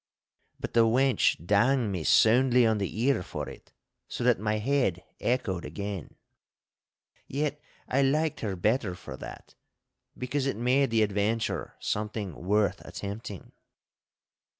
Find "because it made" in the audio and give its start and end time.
10.17-10.89